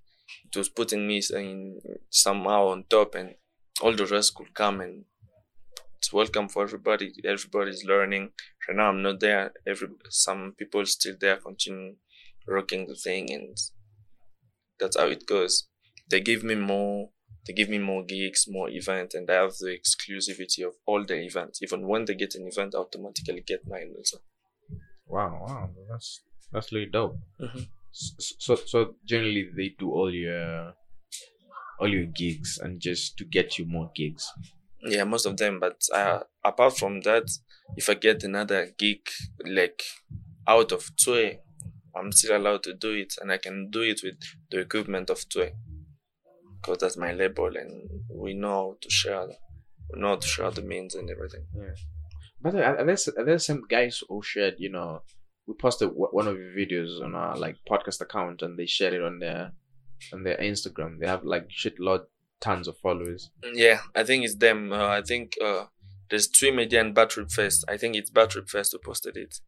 [0.45, 3.35] It was putting me in somehow on top, and
[3.81, 5.05] all the rest could come and
[6.03, 7.13] it's welcome for everybody.
[7.23, 8.31] Everybody's learning.
[8.67, 9.53] Right now, I'm not there.
[9.65, 11.95] Every some people still there, continue
[12.45, 13.57] rocking the thing, and
[14.77, 15.69] that's how it goes.
[16.09, 17.11] They give me more
[17.45, 21.15] they give me more gigs, more event, and I have the exclusivity of all the
[21.21, 21.61] events.
[21.61, 24.17] Even when they get an event, I automatically get mine also.
[25.07, 27.17] Wow, wow, that's that's really dope.
[27.39, 27.67] Mhm.
[27.91, 30.73] S- So so generally they do all your
[31.79, 34.31] all your gigs and just to get you more gigs.
[34.85, 35.59] Yeah, most of them.
[35.59, 37.29] But uh, apart from that,
[37.77, 39.01] if I get another gig
[39.45, 39.83] like
[40.47, 41.37] out of Tue,
[41.95, 44.19] I'm still allowed to do it, and I can do it with
[44.51, 45.51] the equipment of Tue.
[46.63, 49.27] Because that's my label, and we know to share.
[49.93, 51.45] We know to share the means and everything.
[51.53, 51.75] Yeah,
[52.41, 54.55] But are are there are there some guys who shared?
[54.59, 55.01] You know,
[55.45, 59.03] we posted one of your videos on our like podcast account and they shared it
[59.03, 59.51] on their
[60.13, 60.99] on their Instagram.
[60.99, 62.05] They have like shitload
[62.39, 63.29] tons of followers.
[63.53, 64.71] Yeah, I think it's them.
[64.71, 65.65] Uh, I think uh,
[66.09, 67.65] there's three Media and Battery Fest.
[67.67, 69.39] I think it's Battery Fest who posted it.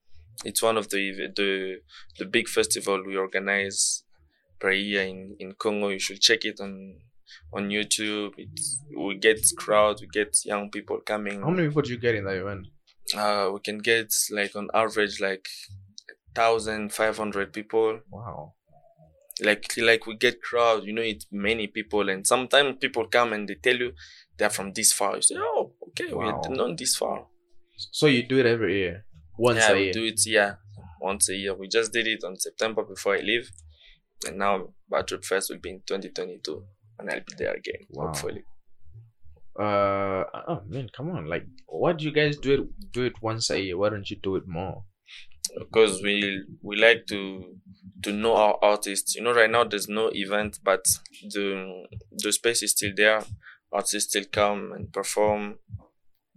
[0.43, 1.77] It's one of the the
[2.19, 4.03] the big festival we organize
[4.59, 5.89] per year in, in Congo.
[5.89, 6.97] You should check it on
[7.53, 8.33] on YouTube.
[8.37, 11.41] It's, we get crowd, we get young people coming.
[11.41, 12.67] How many people do you get in that event?
[13.15, 15.47] Uh, we can get like on average like
[16.33, 17.99] thousand five hundred people.
[18.09, 18.53] Wow.
[19.41, 20.83] Like like we get crowd.
[20.85, 23.91] You know, it's many people, and sometimes people come and they tell you
[24.37, 25.15] they're from this far.
[25.17, 26.41] You say, oh, okay, Wow.
[26.47, 27.27] we're not this far.
[27.91, 29.05] So you do it every year,
[29.37, 29.93] once yeah, a we year.
[29.93, 30.55] do it yeah
[31.01, 31.53] once a year.
[31.53, 33.49] We just did it on September before I leave,
[34.27, 36.63] and now Battery Fest will be in 2022,
[36.99, 38.07] and I'll be there again Wow.
[38.07, 38.43] hopefully.
[39.57, 41.27] Uh oh man, come on!
[41.27, 42.91] Like, why do you guys do it?
[42.91, 43.77] Do it once a year?
[43.77, 44.83] Why don't you do it more?
[45.57, 47.55] Because we we like to
[48.03, 49.15] to know our artists.
[49.15, 50.83] You know, right now there's no event, but
[51.31, 53.23] the the space is still there.
[53.71, 55.55] Artists still come and perform.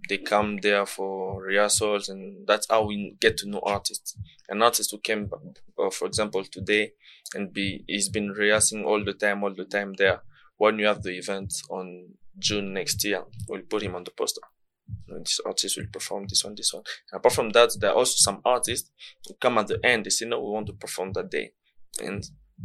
[0.09, 4.17] They come there for rehearsals, and that's how we get to know artists.
[4.49, 5.31] An artist who came,
[5.79, 6.93] uh, for example, today,
[7.35, 10.23] and be he's been rehearsing all the time, all the time there.
[10.57, 14.41] When you have the event on June next year, we'll put him on the poster.
[15.07, 16.85] Know, This artist will perform this one, this one.
[17.13, 18.91] And apart from that, there are also some artists
[19.27, 20.07] who come at the end.
[20.07, 21.53] They say, "No, we want to perform that day,"
[22.01, 22.25] and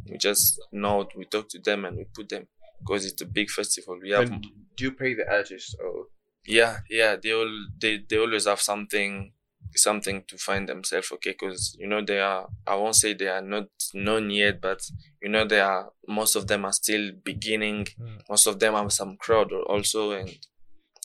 [0.10, 2.48] we just know we talk to them and we put them
[2.80, 4.00] because it's a big festival.
[4.02, 6.08] We have And do you pay the artist or
[6.46, 9.32] yeah yeah they all they, they always have something
[9.76, 13.42] something to find themselves okay because you know they are i won't say they are
[13.42, 14.82] not known yet but
[15.22, 17.86] you know they are most of them are still beginning.
[18.00, 18.22] Mm.
[18.30, 20.38] most of them have some crowd also and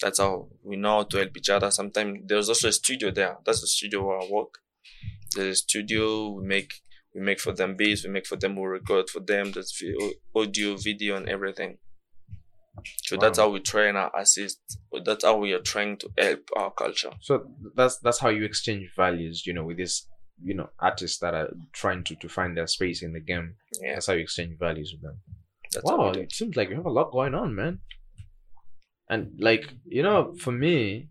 [0.00, 1.70] that's how we know how to help each other.
[1.70, 3.36] Sometimes there's also a studio there.
[3.44, 4.58] That's the studio where i work.
[5.34, 6.72] There's a studio we make
[7.14, 9.52] we make for them beats we make for them we record for them.
[9.52, 9.82] That's
[10.34, 11.78] audio video and everything
[13.02, 14.60] so that's how we try and assist.
[15.04, 17.10] That's how we are trying to help our culture.
[17.20, 20.06] so that's that's how you exchange values you know with this
[20.42, 23.94] you know artists that are trying to to find their space in the game Yeah,
[23.94, 25.18] that's how you exchange values with them
[25.72, 27.80] that's wow it seems like you have a lot going on man
[29.10, 31.08] And like you know, for me,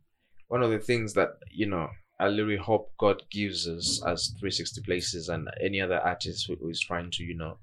[0.47, 4.81] one of the things that you know I really hope God gives us as 360
[4.81, 7.57] Places and any other artist who, who is trying to, you know,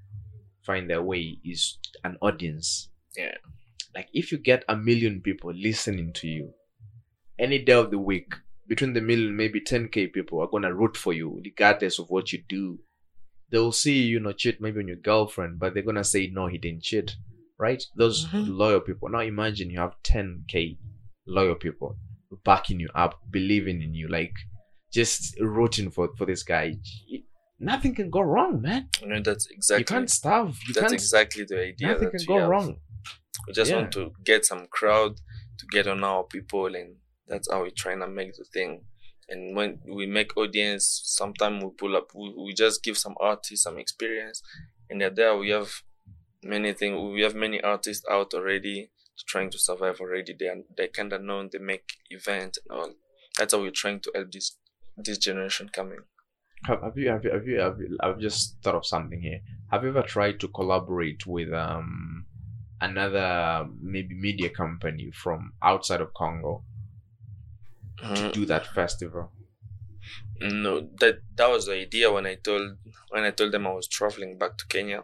[0.62, 2.88] find their way is an audience.
[3.94, 4.00] Yeah.
[4.00, 6.52] Like if you get a million people listening to you
[7.38, 8.34] any day of the week,
[8.68, 12.42] between the million, maybe 10k people are gonna root for you, regardless of what you
[12.48, 12.78] do.
[13.50, 16.58] They'll see you know cheat maybe on your girlfriend, but they're gonna say no, he
[16.58, 17.16] didn't cheat.
[17.58, 17.82] Right?
[17.96, 18.48] Those Mhm.
[18.48, 19.08] loyal people.
[19.10, 20.78] Now imagine you have 10k
[21.26, 21.96] loyal people
[22.44, 24.32] backing you up, believing in you, like
[24.92, 26.74] just rooting for for this guy.
[27.60, 28.88] Nothing can go wrong, man.
[29.04, 30.58] No, that's exactly You can't starve.
[30.66, 30.92] You that's can't.
[30.92, 31.88] exactly the idea.
[31.88, 32.48] nothing that can we go have.
[32.48, 32.80] wrong.
[33.46, 33.78] We just Yeah.
[33.80, 35.16] want to get some crowd
[35.58, 38.84] to get on our people, and that's how we're trying to make the thing.
[39.28, 43.64] And when we make audience, sometimes we pull up, we, we just give some artists
[43.64, 44.42] some experience,
[44.90, 45.36] and they're there.
[45.36, 45.82] We have
[46.42, 46.98] many things.
[47.14, 48.90] We have many artists out already
[49.26, 50.34] trying to survive already.
[50.38, 51.48] They are, they kind of known.
[51.52, 52.92] They make events and all.
[53.38, 54.58] That's how we're trying to help this
[54.96, 56.00] this generation coming.
[56.66, 59.40] Have, have you have you have you have you, I've just thought of something here.
[59.70, 62.26] Have you ever tried to collaborate with um
[62.88, 66.64] another maybe media company from outside of Congo
[67.98, 68.32] to Mhm.
[68.32, 69.32] do that festival?
[70.40, 72.76] No, that that was the idea when I told
[73.10, 75.02] when I told them I was traveling back to Kenya.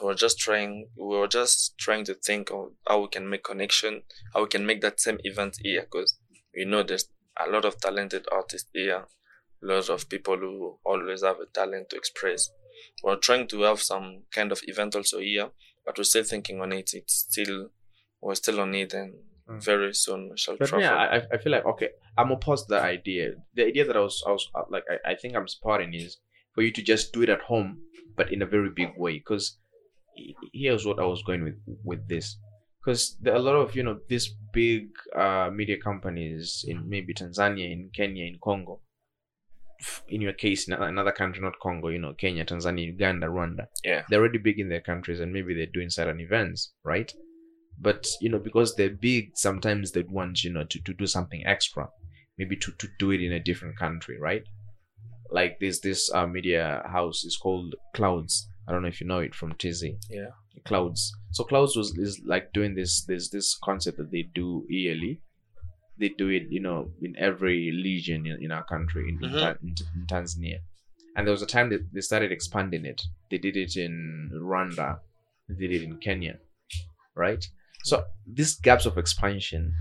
[0.00, 3.44] We were just trying we were just trying to think of how we can make
[3.44, 6.18] connection, how we can make that same event here because
[6.56, 7.08] we know there's
[7.44, 9.06] a lot of talented artists here,
[9.62, 12.50] lots of people who always have a talent to express.
[13.02, 15.50] We're trying to have some kind of event also here,
[15.84, 16.90] but we're still thinking on it.
[16.94, 17.68] It's still
[18.20, 19.14] we're still on it and
[19.46, 19.62] Mm.
[19.62, 20.82] very soon we shall But travel.
[20.86, 23.32] yeah, I, I- feel like okay, I'm opposed to that idea.
[23.54, 26.16] The idea that I was I was uh, like I, I think I'm supporting is
[26.54, 27.82] for you to just do it at home,
[28.16, 29.18] but in a very big way.
[29.18, 29.58] Because
[30.52, 32.38] here's what I was going with with this.
[32.82, 37.12] Because there are a lot of you know these big uh, media companies in maybe
[37.14, 38.80] Tanzania, in Kenya, in Congo.
[40.08, 43.66] In your case, in another country, not Congo, you know, Kenya, Tanzania, Uganda, Rwanda.
[43.82, 44.02] Yeah.
[44.08, 47.12] They're already big in their countries and maybe they're doing certain events, right?
[47.80, 51.44] But, you know, because they're big, sometimes they want, you know, to, to do something
[51.46, 51.88] extra.
[52.38, 54.42] Maybe to, to do it in a different country, right?
[55.30, 58.48] Like this this uh, media house is called Clouds.
[58.68, 59.98] I don't know if you know it from Tizzy.
[60.10, 60.28] yeah.
[60.64, 61.12] Clouds.
[61.32, 65.20] So Clouds was is like doing this this this concept that they do yearly.
[65.98, 69.62] They do it, you know, in every legion in, in our country, in, in Mhm.
[69.62, 70.58] In, in Tanzania.
[71.16, 73.00] And there was a time that they started expanding it.
[73.30, 74.98] They did it in Rwanda.
[75.48, 76.38] They did it in Kenya,
[77.14, 77.44] right?
[77.84, 79.74] So these gaps of expansion,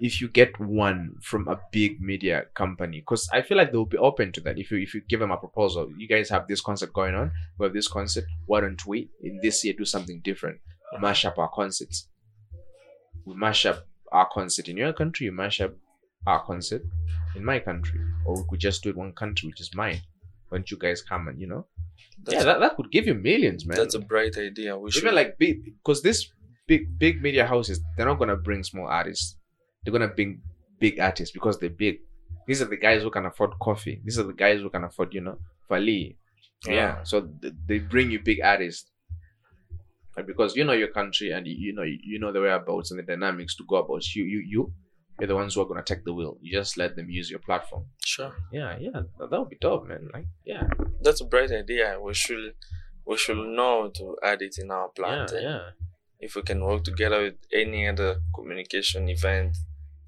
[0.00, 3.98] if you get one from a big media company, because I feel like they'll be
[3.98, 4.58] open to that.
[4.58, 7.32] If you if you give them a proposal, you guys have this concept going on.
[7.58, 8.28] We have this concept.
[8.46, 10.60] Why don't we in this year do something different?
[11.00, 12.08] Mash up our concepts.
[13.26, 15.26] We mash up our concert in your country.
[15.26, 15.74] You mash up
[16.26, 16.82] our concert
[17.36, 20.00] in my country, or we could just do it one country, which is mine.
[20.48, 21.66] Why don't you guys come and you know?
[22.22, 23.76] That's yeah, that, that could give you millions, man.
[23.76, 24.76] That's a bright idea.
[24.76, 26.28] We should Even like big, because this
[26.66, 29.36] big big media houses, they're not gonna bring small artists.
[29.84, 30.42] They're gonna bring
[30.78, 31.98] big artists because they're big.
[32.46, 34.02] These are the guys who can afford Koffi.
[34.04, 36.16] These are the guys who can afford, you know, Fally.
[36.66, 37.02] Yeah.
[37.04, 38.90] So th- they bring you big artists.
[40.26, 43.04] Because you know your country and you, you know you know the whereabouts and the
[43.04, 44.72] dynamics to go about you you you
[45.18, 46.38] you're the ones who are gonna take the wheel.
[46.40, 47.84] You just let them use your platform.
[48.04, 48.32] sure.
[48.52, 50.08] Yeah, yeah, that, would be dope, man.
[50.14, 50.64] Like, yeah,
[51.02, 51.98] That's a bright idea.
[52.02, 52.54] We should
[53.06, 55.26] we should know to add it in our yeah, plan.
[55.30, 55.42] then.
[55.42, 55.60] yeah.
[56.20, 59.56] If we can work together with any other communication event,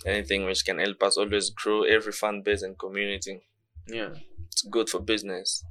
[0.07, 3.41] anything which can help us always grow every fan base and community,
[3.87, 4.15] Yeah.
[4.47, 5.65] it's good for business.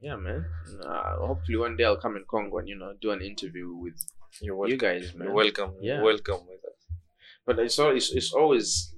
[0.00, 0.44] Yeah, man.
[0.84, 3.94] Uh, hopefully one day I'll come in Congo and you know do an interview with
[4.40, 5.26] you guys, man.
[5.26, 5.74] You're welcome.
[5.80, 6.02] Yeah.
[6.02, 6.98] Welcome with us.
[7.44, 8.94] But it's always it's always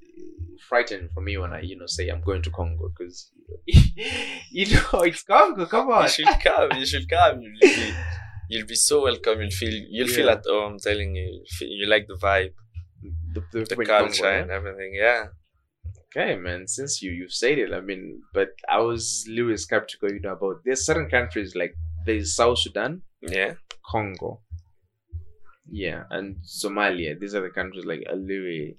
[0.69, 3.31] frightening for me when I you know say I'm going to Congo because
[3.67, 5.67] you know it's Congo.
[5.67, 6.03] Come on.
[6.03, 6.71] You should come.
[6.77, 7.41] You should come.
[7.41, 7.95] You'll be,
[8.51, 9.41] you'll be so welcome.
[9.41, 10.73] You'll feel you'll feel at home.
[10.73, 12.53] I'm telling you, you like the vibe,
[13.35, 14.43] The, the, the culture, Congo, yeah?
[14.43, 14.93] and everything.
[14.95, 15.27] Yeah.
[16.17, 16.67] Okay, man.
[16.67, 20.33] Since you you've said it, I mean, but I was a little skeptical, you know,
[20.33, 21.75] about there's certain countries like
[22.07, 23.55] there's South Sudan, Yeah.
[23.91, 24.41] Congo,
[25.71, 27.19] yeah, and Somalia.
[27.19, 28.73] These are the countries like a little,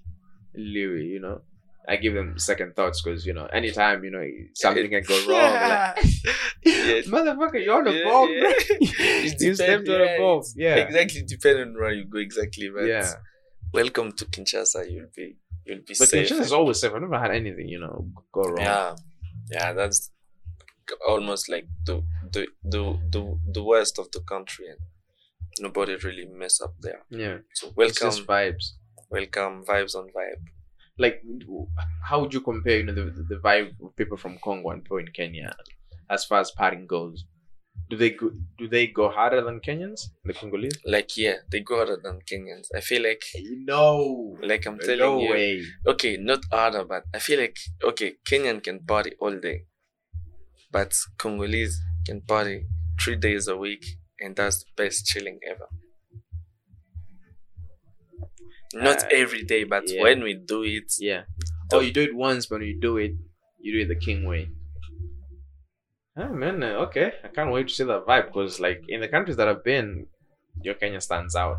[0.56, 1.42] little, you know.
[1.88, 5.54] I give them second thoughts because you know anytime you know something can go wrong.
[5.54, 5.98] Like,
[6.66, 7.08] Yes.
[7.16, 8.30] Motherfucker, you're on a Yeah, bomb.
[8.32, 9.32] yeah.
[9.40, 10.44] You stepped on a yeah, bomb.
[10.56, 10.76] Yeah.
[10.76, 11.24] Exactly.
[11.28, 12.70] Depending on where you go, exactly.
[12.74, 13.12] But Yeah.
[13.74, 14.90] welcome to Kinshasa.
[14.92, 16.32] You'll be you'll be But safe.
[16.32, 16.94] Is always safe.
[16.94, 18.58] I've never had anything, you know, go wrong.
[18.60, 18.96] Yeah,
[19.52, 20.12] yeah, that's
[21.08, 24.80] almost like the the the the, the west of the country, and
[25.60, 27.04] nobody really mess up there.
[27.10, 27.38] Yeah.
[27.54, 28.74] So welcome, vibes.
[29.10, 30.44] welcome, vibes on vibe.
[30.98, 31.24] Like,
[32.04, 34.98] how would you compare, you know, the, the vibe of people from Congo and people
[34.98, 35.56] in Kenya
[36.10, 37.26] as far as partying goes?
[37.92, 40.80] Do they go, do they go harder than Kenyans, the Congolese?
[40.86, 42.68] Like yeah, they go harder than Kenyans.
[42.76, 43.22] I feel like
[43.72, 45.32] No, like I'm telling no you.
[45.34, 45.64] way.
[45.86, 49.66] Okay, not harder, but I feel like okay, Kenyan can party all day,
[50.72, 52.66] but Congolese can party
[53.00, 53.86] three days a week,
[54.20, 55.68] and that's the best chilling ever.
[58.74, 60.02] Not Uh, every day, but yeah.
[60.02, 61.24] when we do it, Yeah.
[61.74, 63.14] Oh, you do it once, but when you do it,
[63.60, 64.50] you do it the king way.
[66.18, 67.14] Oh man, uh, okay.
[67.24, 70.08] I can't wait to see that vibe because, like, in the countries that I've been,
[70.62, 71.58] your Kenya stands out.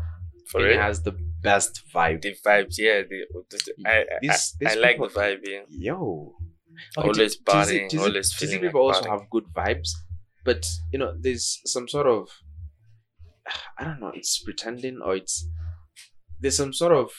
[0.49, 2.21] for Kenya real, has the best vibe.
[2.21, 5.39] the vibes, yeah, the, the- I, I, These- I, these I like people- the vibe,
[5.45, 5.61] yeah.
[5.69, 6.35] Yo.
[6.97, 9.89] Always Tizi- partying, always Tizi feeling people like also have good vibes,
[10.43, 12.29] but you know, there's some sort of
[13.79, 15.47] I don't know, it's pretending or it's
[16.39, 17.11] there's some sort of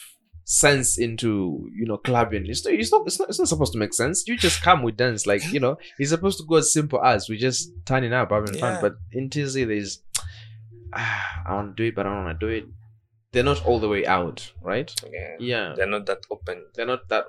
[0.45, 2.47] sense into you know clubbing.
[2.47, 4.25] It's not, it's not, it's not, it's not supposed to make sense.
[4.27, 7.29] You just come with dance, like you know, it's supposed to go as simple as
[7.29, 8.79] we just turning up, having fun.
[8.81, 10.03] But in TZ, there's
[10.93, 12.65] ah, I want to do it, but I don't want to do it.
[13.33, 14.95] They're not all the way out, right?
[15.13, 15.37] Yeah.
[15.41, 16.67] Yeah, They're not that open.
[16.75, 17.25] they're not that.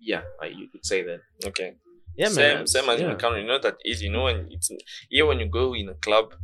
[0.00, 1.20] Yeah, like you could say that.
[1.44, 1.74] Okay.
[2.16, 2.66] Yeah, same, man.
[2.66, 3.42] same as in the country.
[3.42, 4.06] You know that easy.
[4.06, 4.70] You know when it's
[5.10, 6.34] here when you go in a club,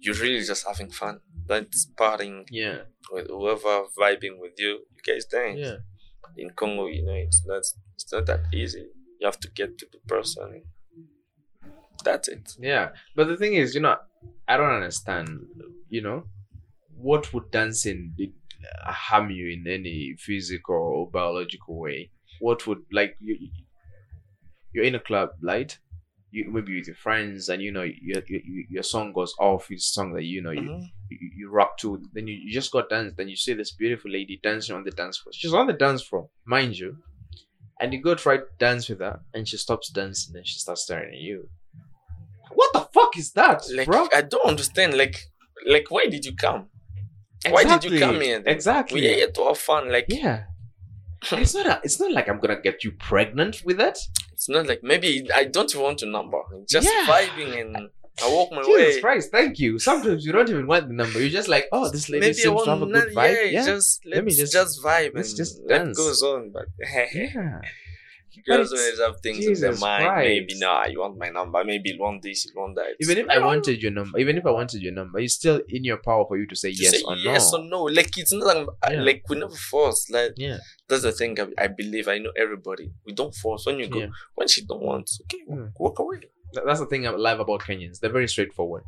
[0.00, 1.20] you're really just having fun.
[1.46, 2.78] That's partying Yeah,
[3.12, 4.80] with whoever vibing with you.
[4.94, 5.58] You guys dance.
[5.60, 5.76] yeah.
[6.36, 7.62] In Congo, you know, it's not
[7.94, 8.86] it's not that easy.
[9.18, 10.62] You have to get to the person.
[12.04, 12.54] That's it.
[12.58, 13.96] Yeah, but the thing is, you know,
[14.48, 15.28] I don't understand.
[15.88, 16.24] You know,
[16.96, 18.32] what would dancing be-
[18.86, 22.10] uh, harm you in any physical or biological way?
[22.40, 23.36] What would like you?
[24.72, 25.76] You're in a club, right?
[26.32, 29.70] You maybe with your friends, and you know your your, your song goes off.
[29.70, 30.82] It's a song that you know you, Mhm.
[31.10, 32.00] you, you rock to.
[32.12, 33.14] Then you, you just got dance.
[33.16, 35.32] Then you see this beautiful lady dancing on the dance floor.
[35.32, 36.98] She's on the dance floor, mind you,
[37.80, 40.82] and you go try to dance with her, and she stops dancing, and she starts
[40.82, 41.48] staring at you.
[42.52, 44.08] What the fuck is that, Like bro?
[44.14, 44.96] I don't understand.
[44.96, 45.16] Like
[45.66, 46.68] like why did you come?
[47.48, 48.38] Why did you come here?
[48.40, 48.52] then?
[48.54, 49.00] Exactly.
[49.00, 49.90] We are here to have fun.
[49.90, 50.44] Like Yeah.
[51.32, 51.66] It's not.
[51.66, 53.98] A, it's not like I'm gonna get you pregnant with that.
[54.40, 56.40] It's not like maybe I don't want a number.
[56.66, 57.04] Just Yeah.
[57.06, 57.90] vibing and
[58.24, 59.00] I walk my Jesus way.
[59.02, 59.78] Christ, thank you.
[59.78, 61.20] Sometimes you don't even want the number.
[61.20, 63.34] You're just like, oh, this lady Maybe seems to have a good vibe.
[63.34, 63.64] Yeah, Yeah.
[63.66, 65.96] just Let me just- just, vibe let's and just dance.
[65.98, 66.50] goes on.
[66.56, 66.66] But
[67.14, 67.60] yeah.
[68.46, 70.04] Girls always have things in Jesus their mind.
[70.04, 70.28] Christ.
[70.28, 71.64] Maybe nah, you want my number.
[71.64, 72.94] Maybe you want this, you want that.
[73.00, 75.84] Even if I wanted your number, even if I wanted your number, it's still in
[75.84, 77.22] your power for you to say to yes say or no.
[77.22, 77.82] yes or no.
[77.84, 79.02] Like it's not like, Yeah.
[79.02, 80.08] like we never force.
[80.10, 80.58] Like Yeah.
[80.88, 81.38] that's the thing.
[81.40, 82.92] I, I believe I know everybody.
[83.06, 83.66] We don't force.
[83.66, 84.06] When you go, Yeah.
[84.34, 85.72] when she don't want, okay, Mm.
[85.78, 86.20] walk away.
[86.52, 88.00] That's the thing I love about Kenyans.
[88.00, 88.82] They're very straightforward.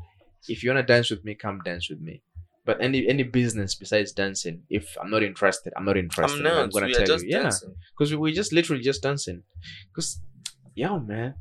[0.48, 2.22] If you wanna dance with me, come dance with me.
[2.64, 6.37] But any any business besides dancing, if I'm not interested, I'm not interested.
[6.38, 6.62] I'm not.
[6.64, 7.51] I'm gonna tell you, yeah,
[7.92, 9.42] because we, we just literally just dancing.
[9.88, 10.20] Because,
[10.77, 11.35] yo, man,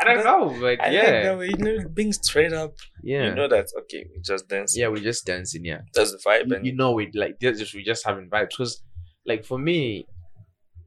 [0.00, 1.50] I don't know, but I yeah, like.
[1.50, 2.76] You know, being straight up.
[3.02, 4.74] yeah, You know that okay, we just dance.
[4.76, 5.66] yeah, we're just dancing.
[5.66, 6.48] Yeah, That's the vibe.
[6.48, 7.10] you, And you know it.
[7.14, 8.48] Like just we're just having vibes.
[8.56, 8.82] Because,
[9.26, 10.06] like for me,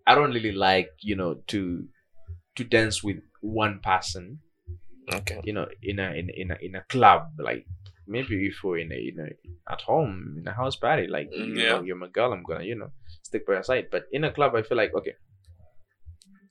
[0.07, 1.85] I don't really like you know to
[2.55, 4.39] to dance with one person.
[5.13, 5.39] okay.
[5.43, 7.65] you know, in a in, in a in a club, like
[8.07, 9.27] maybe if we're in a you know
[9.69, 11.69] at home in a house party, like you Yeah.
[11.77, 12.91] know, you're my girl, I'm gonna you know
[13.23, 13.87] stick by your side.
[13.91, 15.13] But in a club, I feel like okay,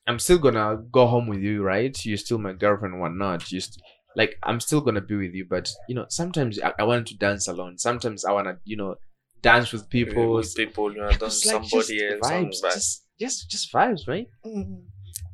[0.06, 1.94] I'm still gonna go home with you, right?
[2.04, 3.40] You're still my girlfriend, whatnot.
[3.40, 3.80] Just
[4.14, 7.16] like I'm still gonna be with you, but you know sometimes I, I want to
[7.16, 7.78] dance alone.
[7.78, 8.96] Sometimes I wanna you know
[9.42, 10.34] dance with people.
[10.34, 12.30] with people, you know, like, somebody just else.
[12.30, 14.28] vibes, just just just vibes, right?
[14.44, 14.86] Mm-hmm.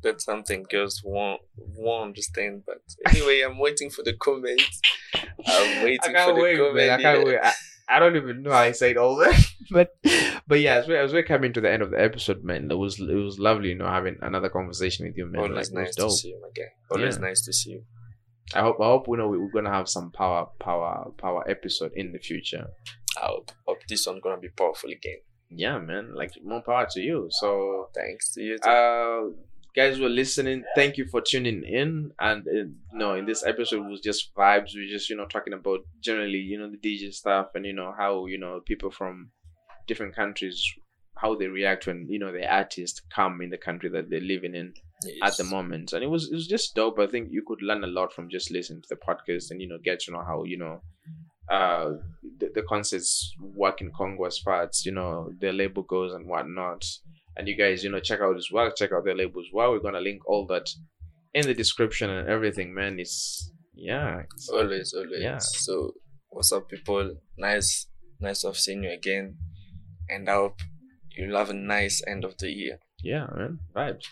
[0.03, 2.63] That's something girls won't won't understand.
[2.65, 4.81] But anyway, I'm waiting for the comments.
[5.15, 6.75] I'm waiting I for the wait, comment.
[6.75, 6.89] man.
[6.89, 7.25] I can't yeah.
[7.25, 7.39] wait.
[7.43, 7.53] I,
[7.89, 9.45] I don't even know how I say it all that.
[9.71, 9.89] but
[10.47, 12.75] but yeah, as we as we're coming to the end of the episode, man, it
[12.77, 15.41] was it was lovely, you know, having another conversation with you, man.
[15.51, 16.69] Always like, nice to see you, my guy.
[16.91, 17.21] Always Yeah.
[17.27, 17.83] nice to see you.
[18.53, 21.91] I hope I hope you know we- we're gonna have some power power power episode
[21.95, 22.67] in the future.
[23.21, 25.19] I hope, hope this one gonna be powerful again.
[25.49, 26.13] Yeah, man.
[26.15, 27.27] Like more power to you.
[27.29, 28.57] So Thanks to you.
[28.57, 28.69] Too.
[28.69, 29.21] uh
[29.75, 32.11] guys who are listening thank you for tuning in.
[32.19, 34.75] And uh, you know in this episode was just vibes.
[34.75, 37.93] We just you know talking about generally you know the dj stuff and you know
[37.97, 39.29] how you know people from
[39.87, 40.63] different countries
[41.15, 44.55] how they react when you know the artists come in the country that they're living
[44.55, 44.73] in
[45.21, 45.93] at the moment.
[45.93, 46.99] And it was it was just dope.
[46.99, 49.67] I think you could learn a lot from just listening to the podcast and you
[49.67, 50.81] know get to know how you know
[51.49, 51.91] uh
[52.39, 56.25] the, the concerts work in congo as far as you know the label goes and
[56.25, 56.85] whatnot
[57.37, 59.79] and you guys you know check out as work check out their labels well we're
[59.79, 60.69] gonna link all that
[61.33, 65.21] in the description and everything man it's yeah it's- Always, always.
[65.21, 65.37] Yeah.
[65.39, 65.93] So,
[66.29, 67.15] what's up, people?
[67.37, 67.87] Nice,
[68.19, 69.37] nice of seeing you again.
[70.09, 70.59] And I hope
[71.15, 72.77] you'll have a nice end of the year.
[73.01, 73.59] Yeah, man.
[73.75, 74.05] Vibes.